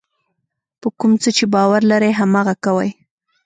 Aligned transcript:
په 0.81 0.87
کوم 0.99 1.11
څه 1.21 1.29
چې 1.37 1.45
باور 1.53 1.81
لرئ 1.91 2.11
هماغه 2.19 2.55
کوئ. 2.65 2.89